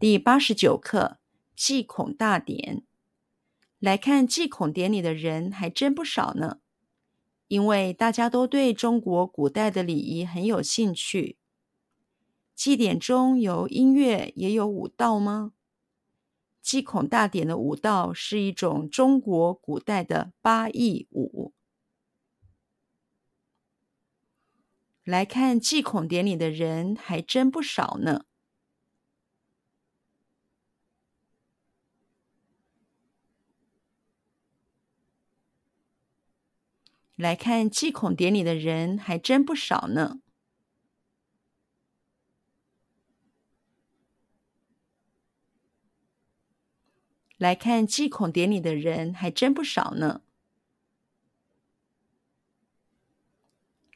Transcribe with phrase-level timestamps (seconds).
[0.00, 1.18] 第八十九课
[1.54, 2.82] 祭孔大典。
[3.78, 6.58] 来看祭孔典礼的人还真不少呢，
[7.46, 11.38] 因为大家都对中国古代的礼仪很有兴趣。
[12.56, 15.52] 祭典中有音乐，也有舞蹈吗？
[16.60, 21.54] 祭孔大典的舞蹈是一种中国古代的八佾舞。
[25.04, 28.24] 来看祭孔典礼的人还真不少呢。
[37.16, 40.20] 来看祭孔典礼的人还真不少呢。
[47.36, 50.22] 来看祭孔典礼的人还真不少呢。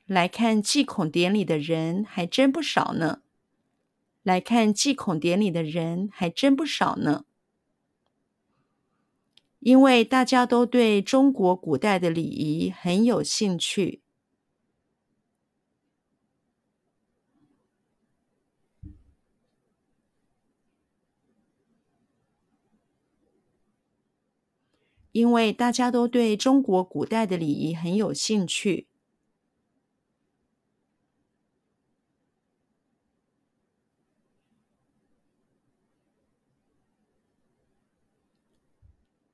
[0.07, 3.23] 来看祭孔典礼的人还真不少呢。
[4.23, 7.25] 来看祭孔典礼的人还真不少呢。
[9.61, 14.03] 因为大家都对中国古代的礼仪很有兴趣。
[25.13, 28.89] 因为大家都对中国古代的礼仪很有兴趣。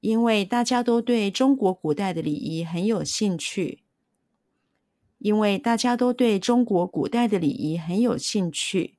[0.04, 3.82] 因为大家都对中国古代的礼仪很有兴趣。
[5.16, 8.98] 因为大家都对中国古代的礼仪很有兴趣。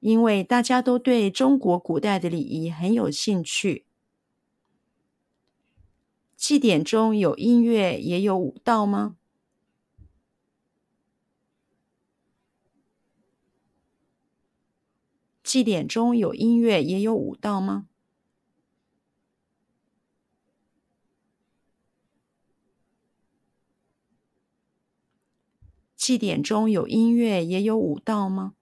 [0.00, 3.84] 因为大家都对中国古代的礼仪很有兴趣。
[6.34, 9.16] 祭典中有音乐，也有舞蹈吗？
[15.42, 17.88] 祭典中有音乐，也有舞蹈吗？
[26.08, 28.54] 祭典中有音乐，也有舞蹈吗？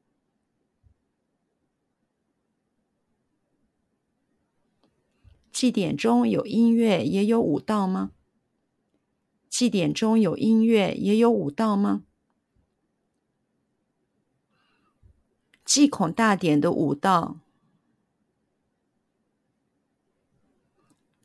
[5.52, 8.10] 祭典中有音乐，也有舞蹈吗？
[9.48, 12.02] 祭典中有音乐，也有舞蹈吗？
[15.64, 17.38] 祭孔大典的舞蹈，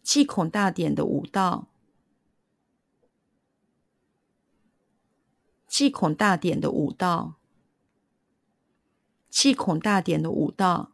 [0.03, 1.71] 祭孔大典的舞蹈。
[5.81, 7.38] 祭孔大典的舞蹈，
[9.31, 10.92] 祭孔大典的舞蹈，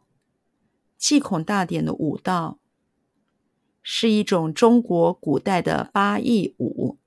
[0.97, 2.57] 祭孔大典的舞蹈，
[3.81, 6.97] 是一种中国古代的八佾舞，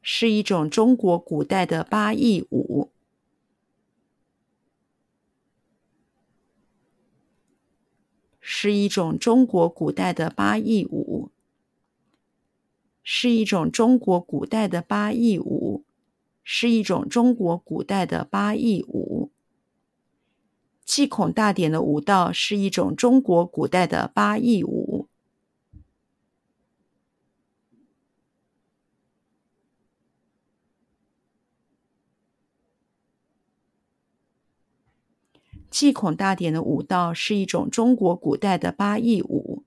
[0.00, 2.92] 是一种中国古代的八佾舞。
[8.40, 11.30] 是一种中国古代的八佾舞，
[13.12, 15.84] 是一种中国古代的八佾舞，
[16.44, 19.32] 是一种中国古代的八佾舞。
[20.84, 25.08] 祭孔大典的舞蹈是一种中国古代的八佾舞。
[35.68, 39.64] 祭孔大典的舞蹈是一种中国古代的八佾舞。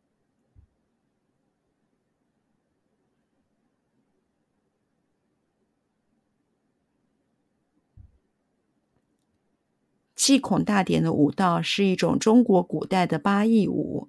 [10.26, 14.08] 祭孔大典的舞蹈是一种中国古代的八佾舞。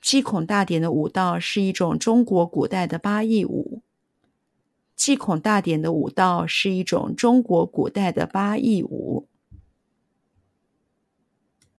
[0.00, 3.82] 祭孔大典的舞蹈是一种中国古代的八佾舞。
[4.96, 9.28] 祭孔大典的舞蹈是一种中国古代的八佾舞。